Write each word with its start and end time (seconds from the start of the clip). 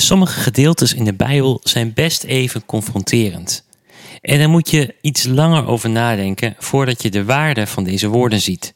Sommige 0.00 0.40
gedeeltes 0.40 0.94
in 0.94 1.04
de 1.04 1.14
Bijbel 1.14 1.60
zijn 1.62 1.92
best 1.92 2.24
even 2.24 2.66
confronterend. 2.66 3.64
En 4.20 4.38
daar 4.38 4.48
moet 4.48 4.70
je 4.70 4.94
iets 5.00 5.24
langer 5.26 5.66
over 5.66 5.90
nadenken 5.90 6.54
voordat 6.58 7.02
je 7.02 7.10
de 7.10 7.24
waarde 7.24 7.66
van 7.66 7.84
deze 7.84 8.08
woorden 8.08 8.40
ziet. 8.40 8.74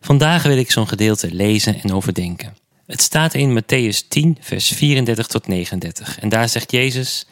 Vandaag 0.00 0.42
wil 0.42 0.56
ik 0.56 0.70
zo'n 0.70 0.88
gedeelte 0.88 1.34
lezen 1.34 1.82
en 1.82 1.92
overdenken. 1.92 2.56
Het 2.86 3.02
staat 3.02 3.34
in 3.34 3.60
Matthäus 3.60 4.08
10, 4.08 4.36
vers 4.40 4.68
34 4.68 5.26
tot 5.26 5.46
39. 5.46 6.18
En 6.18 6.28
daar 6.28 6.48
zegt 6.48 6.70
Jezus: 6.70 7.26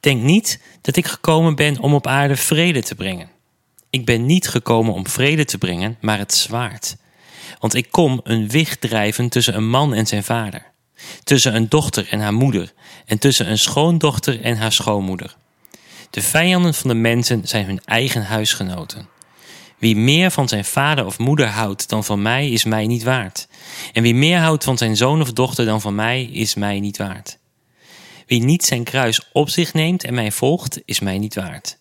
Denk 0.00 0.22
niet 0.22 0.60
dat 0.80 0.96
ik 0.96 1.06
gekomen 1.06 1.54
ben 1.54 1.78
om 1.78 1.94
op 1.94 2.06
aarde 2.06 2.36
vrede 2.36 2.82
te 2.82 2.94
brengen. 2.94 3.28
Ik 3.90 4.04
ben 4.04 4.26
niet 4.26 4.48
gekomen 4.48 4.94
om 4.94 5.08
vrede 5.08 5.44
te 5.44 5.58
brengen, 5.58 5.96
maar 6.00 6.18
het 6.18 6.34
zwaard. 6.34 6.96
Want 7.58 7.74
ik 7.74 7.86
kom 7.90 8.20
een 8.22 8.48
wicht 8.48 8.80
drijven 8.80 9.28
tussen 9.28 9.56
een 9.56 9.68
man 9.68 9.94
en 9.94 10.06
zijn 10.06 10.24
vader, 10.24 10.72
tussen 11.24 11.54
een 11.54 11.68
dochter 11.68 12.06
en 12.10 12.20
haar 12.20 12.34
moeder, 12.34 12.72
en 13.06 13.18
tussen 13.18 13.50
een 13.50 13.58
schoondochter 13.58 14.40
en 14.42 14.56
haar 14.56 14.72
schoonmoeder. 14.72 15.36
De 16.10 16.22
vijanden 16.22 16.74
van 16.74 16.88
de 16.88 16.96
mensen 16.96 17.48
zijn 17.48 17.66
hun 17.66 17.80
eigen 17.84 18.24
huisgenoten. 18.24 19.08
Wie 19.78 19.96
meer 19.96 20.30
van 20.30 20.48
zijn 20.48 20.64
vader 20.64 21.06
of 21.06 21.18
moeder 21.18 21.46
houdt 21.46 21.88
dan 21.88 22.04
van 22.04 22.22
mij, 22.22 22.50
is 22.50 22.64
mij 22.64 22.86
niet 22.86 23.02
waard. 23.02 23.48
En 23.92 24.02
wie 24.02 24.14
meer 24.14 24.38
houdt 24.38 24.64
van 24.64 24.78
zijn 24.78 24.96
zoon 24.96 25.20
of 25.20 25.32
dochter 25.32 25.64
dan 25.64 25.80
van 25.80 25.94
mij, 25.94 26.24
is 26.24 26.54
mij 26.54 26.80
niet 26.80 26.96
waard. 26.96 27.38
Wie 28.26 28.42
niet 28.42 28.64
zijn 28.64 28.84
kruis 28.84 29.28
op 29.32 29.48
zich 29.48 29.72
neemt 29.72 30.04
en 30.04 30.14
mij 30.14 30.32
volgt, 30.32 30.80
is 30.84 31.00
mij 31.00 31.18
niet 31.18 31.34
waard. 31.34 31.78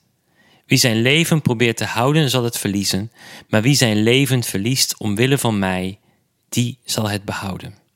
Wie 0.66 0.78
zijn 0.78 1.02
leven 1.02 1.42
probeert 1.42 1.78
te 1.78 1.86
houden, 1.86 2.30
zal 2.30 2.44
het 2.44 2.58
verliezen, 2.58 3.12
maar 3.50 3.62
wie 3.62 3.76
zijn 3.76 4.04
leven 4.04 4.44
verliest 4.44 4.98
omwille 4.98 5.38
van 5.38 5.59
mij, 5.59 6.00
die 6.50 6.80
zal 6.84 7.09
het 7.09 7.26
behouden. 7.26 7.87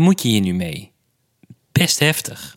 Moet 0.00 0.22
je 0.22 0.28
hier 0.28 0.40
nu 0.40 0.54
mee? 0.54 0.92
Best 1.72 1.98
heftig. 1.98 2.56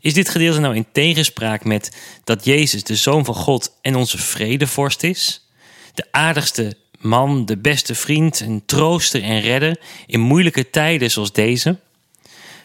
Is 0.00 0.14
dit 0.14 0.28
gedeelte 0.28 0.60
nou 0.60 0.74
in 0.74 0.86
tegenspraak 0.92 1.64
met 1.64 1.96
dat 2.24 2.44
Jezus 2.44 2.84
de 2.84 2.96
Zoon 2.96 3.24
van 3.24 3.34
God 3.34 3.78
en 3.80 3.94
onze 3.94 4.18
vredevorst 4.18 5.02
is? 5.02 5.48
De 5.94 6.06
aardigste 6.10 6.76
man, 6.98 7.44
de 7.44 7.58
beste 7.58 7.94
vriend, 7.94 8.40
een 8.40 8.62
trooster 8.66 9.22
en 9.22 9.40
redder 9.40 9.80
in 10.06 10.20
moeilijke 10.20 10.70
tijden 10.70 11.10
zoals 11.10 11.32
deze? 11.32 11.78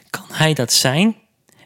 Kan 0.10 0.26
hij 0.32 0.54
dat 0.54 0.74
zijn 0.74 1.16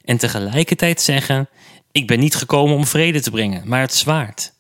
en 0.04 0.18
tegelijkertijd 0.18 1.02
zeggen: 1.02 1.50
Ik 1.92 2.08
ben 2.08 2.20
niet 2.20 2.36
gekomen 2.36 2.76
om 2.76 2.86
vrede 2.86 3.22
te 3.22 3.32
brengen, 3.32 3.68
maar 3.68 3.82
het 3.82 3.94
zwaard? 3.94 4.54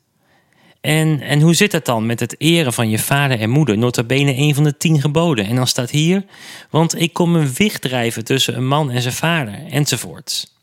En, 0.86 1.22
en 1.22 1.42
hoe 1.42 1.54
zit 1.54 1.72
het 1.72 1.86
dan 1.86 2.06
met 2.06 2.20
het 2.20 2.36
eren 2.38 2.74
van 2.74 2.90
je 2.90 3.00
vader 3.00 3.40
en 3.40 3.50
moeder? 3.50 3.78
Nota 3.78 4.04
bene 4.04 4.36
een 4.36 4.56
van 4.56 4.64
de 4.64 4.78
tien 4.78 5.02
geboden. 5.02 5.46
En 5.46 5.56
dan 5.56 5.68
staat 5.68 5.90
hier: 5.90 6.26
Want 6.70 7.00
ik 7.02 7.14
kom 7.14 7.36
een 7.36 7.54
wicht 7.54 7.82
drijven 7.82 8.24
tussen 8.24 8.58
een 8.58 8.68
man 8.68 8.92
en 8.92 9.02
zijn 9.02 9.14
vader, 9.14 9.66
enzovoorts. 9.70 10.54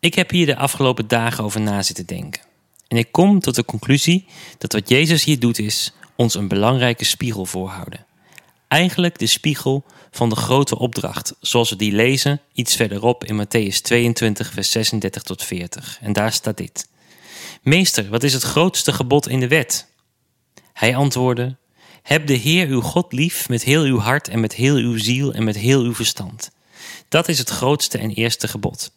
Ik 0.00 0.14
heb 0.14 0.30
hier 0.30 0.46
de 0.46 0.56
afgelopen 0.56 1.08
dagen 1.08 1.44
over 1.44 1.60
na 1.60 1.82
zitten 1.82 2.06
denken. 2.06 2.42
En 2.88 2.96
ik 2.96 3.12
kom 3.12 3.40
tot 3.40 3.54
de 3.54 3.64
conclusie 3.64 4.26
dat 4.58 4.72
wat 4.72 4.88
Jezus 4.88 5.24
hier 5.24 5.38
doet 5.38 5.58
is 5.58 5.92
ons 6.16 6.34
een 6.34 6.48
belangrijke 6.48 7.04
spiegel 7.04 7.46
voorhouden. 7.46 8.06
Eigenlijk 8.68 9.18
de 9.18 9.26
spiegel 9.26 9.84
van 10.10 10.28
de 10.28 10.36
grote 10.36 10.78
opdracht, 10.78 11.34
zoals 11.40 11.70
we 11.70 11.76
die 11.76 11.92
lezen 11.92 12.40
iets 12.52 12.76
verderop 12.76 13.24
in 13.24 13.44
Matthäus 13.44 13.80
22, 13.82 14.52
vers 14.52 14.70
36 14.70 15.22
tot 15.22 15.42
40. 15.42 15.98
En 16.00 16.12
daar 16.12 16.32
staat 16.32 16.56
dit. 16.56 16.86
Meester, 17.66 18.08
wat 18.08 18.22
is 18.22 18.32
het 18.32 18.42
grootste 18.42 18.92
gebod 18.92 19.28
in 19.28 19.40
de 19.40 19.48
wet? 19.48 19.86
Hij 20.72 20.96
antwoordde, 20.96 21.56
heb 22.02 22.26
de 22.26 22.34
Heer 22.34 22.66
uw 22.66 22.80
God 22.80 23.12
lief 23.12 23.48
met 23.48 23.62
heel 23.62 23.82
uw 23.82 23.98
hart 23.98 24.28
en 24.28 24.40
met 24.40 24.54
heel 24.54 24.76
uw 24.76 24.98
ziel 24.98 25.32
en 25.32 25.44
met 25.44 25.56
heel 25.56 25.82
uw 25.82 25.94
verstand. 25.94 26.50
Dat 27.08 27.28
is 27.28 27.38
het 27.38 27.48
grootste 27.48 27.98
en 27.98 28.10
eerste 28.10 28.48
gebod. 28.48 28.92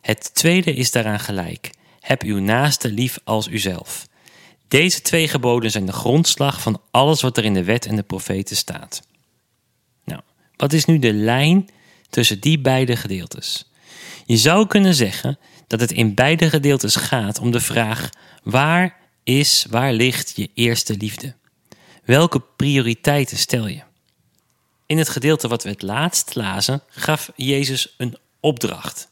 Het 0.00 0.34
tweede 0.34 0.74
is 0.74 0.90
daaraan 0.90 1.20
gelijk. 1.20 1.70
Heb 2.00 2.22
uw 2.22 2.38
naaste 2.38 2.90
lief 2.90 3.18
als 3.24 3.48
uzelf. 3.48 4.06
Deze 4.68 5.02
twee 5.02 5.28
geboden 5.28 5.70
zijn 5.70 5.86
de 5.86 5.92
grondslag 5.92 6.60
van 6.60 6.80
alles 6.90 7.20
wat 7.20 7.36
er 7.36 7.44
in 7.44 7.54
de 7.54 7.64
wet 7.64 7.86
en 7.86 7.96
de 7.96 8.02
profeten 8.02 8.56
staat. 8.56 9.02
Nou, 10.04 10.20
wat 10.56 10.72
is 10.72 10.84
nu 10.84 10.98
de 10.98 11.12
lijn 11.12 11.68
tussen 12.10 12.40
die 12.40 12.58
beide 12.58 12.96
gedeeltes? 12.96 13.70
Je 14.24 14.36
zou 14.36 14.66
kunnen 14.66 14.94
zeggen 14.94 15.38
dat 15.66 15.80
het 15.80 15.92
in 15.92 16.14
beide 16.14 16.50
gedeeltes 16.50 16.96
gaat 16.96 17.38
om 17.38 17.50
de 17.50 17.60
vraag: 17.60 18.10
waar 18.42 18.96
is, 19.22 19.66
waar 19.70 19.92
ligt 19.92 20.32
je 20.36 20.50
eerste 20.54 20.96
liefde? 20.96 21.34
Welke 22.04 22.42
prioriteiten 22.56 23.36
stel 23.36 23.66
je? 23.66 23.80
In 24.86 24.98
het 24.98 25.08
gedeelte 25.08 25.48
wat 25.48 25.62
we 25.62 25.68
het 25.68 25.82
laatst 25.82 26.34
lazen, 26.34 26.82
gaf 26.88 27.30
Jezus 27.36 27.94
een 27.96 28.16
opdracht. 28.40 29.08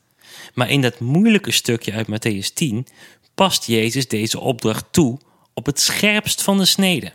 Maar 0.55 0.71
in 0.71 0.81
dat 0.81 1.01
moeilijke 1.01 1.53
stukje 1.53 1.93
uit 1.93 2.07
Matthäus 2.07 2.53
10 2.55 2.87
past 3.35 3.67
Jezus 3.67 4.09
deze 4.09 4.41
opdracht 4.41 4.85
toe 4.91 5.19
op 5.55 5.67
het 5.67 5.81
scherpst 5.81 6.43
van 6.43 6.59
de 6.59 6.65
snede. 6.65 7.13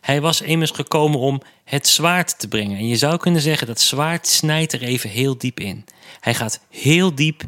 Hij 0.00 0.20
was 0.20 0.40
immers 0.40 0.70
gekomen 0.70 1.18
om 1.18 1.40
het 1.64 1.88
zwaard 1.88 2.38
te 2.38 2.48
brengen. 2.48 2.78
En 2.78 2.86
je 2.86 2.96
zou 2.96 3.16
kunnen 3.16 3.40
zeggen 3.40 3.66
dat 3.66 3.80
zwaard 3.80 4.26
snijdt 4.26 4.72
er 4.72 4.82
even 4.82 5.10
heel 5.10 5.38
diep 5.38 5.60
in. 5.60 5.84
Hij 6.20 6.34
gaat 6.34 6.60
heel 6.70 7.14
diep 7.14 7.42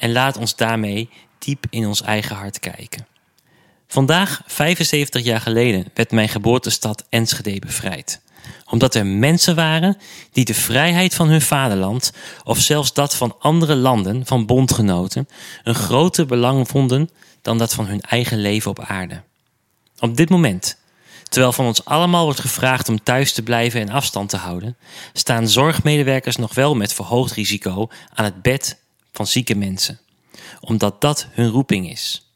en 0.00 0.12
laat 0.12 0.36
ons 0.36 0.56
daarmee 0.56 1.10
diep 1.38 1.66
in 1.70 1.86
ons 1.86 2.02
eigen 2.02 2.36
hart 2.36 2.58
kijken. 2.58 3.06
Vandaag, 3.86 4.42
75 4.46 5.24
jaar 5.24 5.40
geleden, 5.40 5.86
werd 5.94 6.10
mijn 6.10 6.28
geboortestad 6.28 7.04
Enschede 7.08 7.58
bevrijd 7.58 8.20
omdat 8.70 8.94
er 8.94 9.06
mensen 9.06 9.54
waren 9.54 9.96
die 10.32 10.44
de 10.44 10.54
vrijheid 10.54 11.14
van 11.14 11.28
hun 11.28 11.42
vaderland, 11.42 12.12
of 12.44 12.58
zelfs 12.58 12.92
dat 12.92 13.14
van 13.14 13.36
andere 13.38 13.74
landen, 13.74 14.26
van 14.26 14.46
bondgenoten, 14.46 15.28
een 15.64 15.74
groter 15.74 16.26
belang 16.26 16.68
vonden 16.68 17.10
dan 17.42 17.58
dat 17.58 17.74
van 17.74 17.86
hun 17.86 18.00
eigen 18.00 18.40
leven 18.40 18.70
op 18.70 18.80
aarde. 18.80 19.22
Op 19.98 20.16
dit 20.16 20.28
moment, 20.28 20.76
terwijl 21.28 21.52
van 21.52 21.66
ons 21.66 21.84
allemaal 21.84 22.24
wordt 22.24 22.40
gevraagd 22.40 22.88
om 22.88 23.02
thuis 23.02 23.32
te 23.32 23.42
blijven 23.42 23.80
en 23.80 23.90
afstand 23.90 24.28
te 24.28 24.36
houden, 24.36 24.76
staan 25.12 25.48
zorgmedewerkers 25.48 26.36
nog 26.36 26.54
wel 26.54 26.74
met 26.74 26.92
verhoogd 26.92 27.32
risico 27.32 27.88
aan 28.14 28.24
het 28.24 28.42
bed 28.42 28.79
van 29.12 29.26
zieke 29.26 29.54
mensen, 29.54 30.00
omdat 30.60 31.00
dat 31.00 31.26
hun 31.30 31.48
roeping 31.48 31.90
is. 31.90 32.30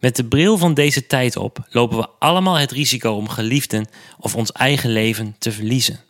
Met 0.00 0.16
de 0.16 0.24
bril 0.24 0.58
van 0.58 0.74
deze 0.74 1.06
tijd 1.06 1.36
op 1.36 1.66
lopen 1.70 1.98
we 1.98 2.08
allemaal 2.18 2.54
het 2.54 2.70
risico 2.70 3.12
om 3.12 3.28
geliefden 3.28 3.86
of 4.18 4.36
ons 4.36 4.52
eigen 4.52 4.90
leven 4.90 5.36
te 5.38 5.52
verliezen. 5.52 6.00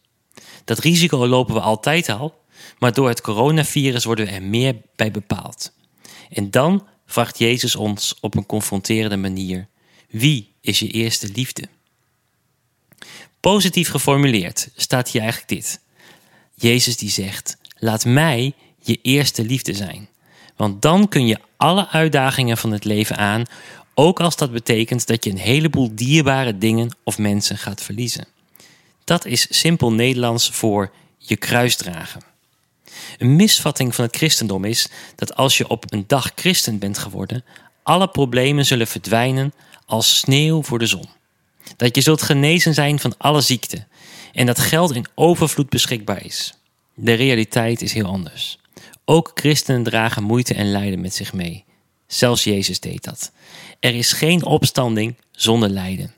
Dat 0.64 0.78
risico 0.78 1.26
lopen 1.26 1.54
we 1.54 1.60
altijd 1.60 2.08
al, 2.08 2.40
maar 2.78 2.92
door 2.92 3.08
het 3.08 3.20
coronavirus 3.20 4.04
worden 4.04 4.26
we 4.26 4.30
er 4.30 4.42
meer 4.42 4.76
bij 4.96 5.10
bepaald. 5.10 5.72
En 6.30 6.50
dan 6.50 6.86
vraagt 7.06 7.38
Jezus 7.38 7.76
ons 7.76 8.14
op 8.20 8.36
een 8.36 8.46
confronterende 8.46 9.16
manier: 9.16 9.68
wie 10.08 10.54
is 10.60 10.78
je 10.78 10.88
eerste 10.88 11.28
liefde? 11.28 11.68
Positief 13.40 13.88
geformuleerd 13.88 14.68
staat 14.76 15.10
hier 15.10 15.20
eigenlijk 15.20 15.50
dit. 15.50 15.80
Jezus 16.54 16.96
die 16.96 17.10
zegt: 17.10 17.56
laat 17.76 18.04
mij 18.04 18.54
je 18.80 18.98
eerste 19.02 19.44
liefde 19.44 19.74
zijn. 19.74 20.08
Want 20.56 20.82
dan 20.82 21.08
kun 21.08 21.26
je 21.26 21.38
alle 21.56 21.88
uitdagingen 21.88 22.56
van 22.56 22.72
het 22.72 22.84
leven 22.84 23.16
aan, 23.16 23.42
ook 23.94 24.20
als 24.20 24.36
dat 24.36 24.52
betekent 24.52 25.06
dat 25.06 25.24
je 25.24 25.30
een 25.30 25.38
heleboel 25.38 25.90
dierbare 25.94 26.58
dingen 26.58 26.96
of 27.02 27.18
mensen 27.18 27.58
gaat 27.58 27.82
verliezen. 27.82 28.26
Dat 29.04 29.24
is 29.24 29.46
simpel 29.50 29.92
Nederlands 29.92 30.50
voor 30.50 30.90
je 31.18 31.36
kruis 31.36 31.76
dragen. 31.76 32.22
Een 33.18 33.36
misvatting 33.36 33.94
van 33.94 34.04
het 34.04 34.16
christendom 34.16 34.64
is 34.64 34.88
dat 35.14 35.36
als 35.36 35.56
je 35.58 35.68
op 35.68 35.92
een 35.92 36.04
dag 36.06 36.32
christen 36.34 36.78
bent 36.78 36.98
geworden, 36.98 37.44
alle 37.82 38.08
problemen 38.08 38.66
zullen 38.66 38.86
verdwijnen 38.86 39.52
als 39.86 40.18
sneeuw 40.18 40.62
voor 40.62 40.78
de 40.78 40.86
zon. 40.86 41.08
Dat 41.76 41.96
je 41.96 42.02
zult 42.02 42.22
genezen 42.22 42.74
zijn 42.74 43.00
van 43.00 43.14
alle 43.18 43.40
ziekten 43.40 43.86
en 44.32 44.46
dat 44.46 44.58
geld 44.58 44.94
in 44.94 45.06
overvloed 45.14 45.68
beschikbaar 45.68 46.24
is. 46.24 46.54
De 46.94 47.12
realiteit 47.12 47.82
is 47.82 47.92
heel 47.92 48.06
anders. 48.06 48.58
Ook 49.10 49.30
christenen 49.34 49.82
dragen 49.82 50.22
moeite 50.22 50.54
en 50.54 50.70
lijden 50.70 51.00
met 51.00 51.14
zich 51.14 51.32
mee. 51.32 51.64
Zelfs 52.06 52.44
Jezus 52.44 52.80
deed 52.80 53.04
dat. 53.04 53.32
Er 53.80 53.94
is 53.94 54.12
geen 54.12 54.44
opstanding 54.44 55.14
zonder 55.30 55.68
lijden. 55.68 56.14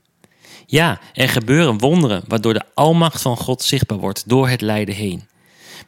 Ja, 0.67 1.01
er 1.13 1.29
gebeuren 1.29 1.79
wonderen 1.79 2.23
waardoor 2.29 2.55
de 2.55 2.65
almacht 2.75 3.23
van 3.23 3.37
God 3.37 3.63
zichtbaar 3.63 3.99
wordt 3.99 4.29
door 4.29 4.49
het 4.49 4.61
lijden 4.61 4.95
heen. 4.95 5.29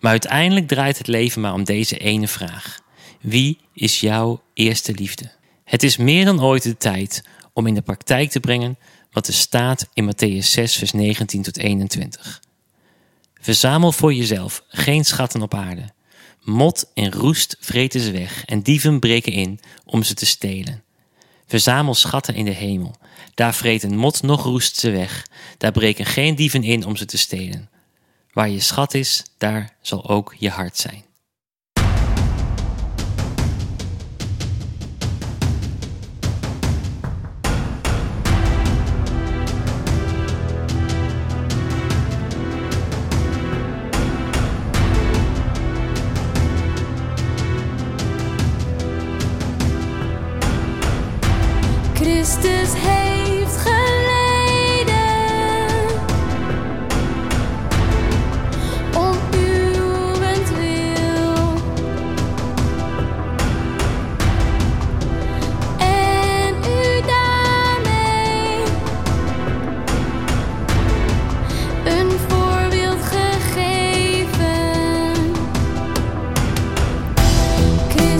Maar 0.01 0.11
uiteindelijk 0.11 0.69
draait 0.69 0.99
het 0.99 1.07
leven 1.07 1.41
maar 1.41 1.53
om 1.53 1.65
deze 1.65 1.99
ene 1.99 2.29
vraag. 2.29 2.81
Wie 3.21 3.59
is 3.75 4.01
jouw 4.01 4.43
eerste 4.55 4.93
liefde? 4.95 5.31
Het 5.65 5.83
is 5.83 5.97
meer 5.97 6.25
dan 6.25 6.43
ooit 6.43 6.63
de 6.63 6.77
tijd 6.77 7.25
om 7.53 7.67
in 7.67 7.75
de 7.75 7.83
praktijk 7.83 8.31
te 8.31 8.41
brengen 8.41 8.79
wat 9.13 9.27
er 9.27 9.35
staat 9.35 9.89
in 9.93 10.13
Matthäus 10.13 10.47
6, 10.47 10.77
vers 10.77 10.93
19 10.93 11.43
tot 11.43 11.59
21. 11.59 12.43
Verzamel 13.41 13.93
voor 13.93 14.15
jezelf 14.15 14.63
geen 14.69 15.05
schatten 15.05 15.43
op 15.43 15.55
aarde 15.55 15.93
Mot 16.43 16.91
en 16.95 17.13
roest 17.13 17.57
vreten 17.61 18.01
ze 18.01 18.11
weg 18.11 18.45
en 18.45 18.63
dieven 18.63 19.01
breken 19.01 19.33
in 19.33 19.61
om 19.85 20.03
ze 20.03 20.15
te 20.15 20.27
stelen. 20.27 20.83
Verzamel 21.47 21.95
schatten 21.95 22.35
in 22.35 22.45
de 22.45 22.51
hemel. 22.51 22.95
Daar 23.35 23.55
vreten 23.55 23.97
mot 23.97 24.23
nog 24.23 24.43
roest 24.43 24.77
ze 24.77 24.91
weg. 24.91 25.27
Daar 25.59 25.73
breken 25.73 26.07
geen 26.07 26.35
dieven 26.35 26.65
in 26.65 26.85
om 26.87 26.97
ze 26.97 27.05
te 27.05 27.19
stelen. 27.19 27.71
Waar 28.33 28.49
je 28.49 28.61
schat 28.61 28.95
is, 28.95 29.23
daar 29.39 29.77
zal 29.81 30.09
ook 30.09 30.35
je 30.39 30.51
hart 30.51 30.77
zijn. 30.77 31.05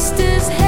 sisters. 0.03 0.62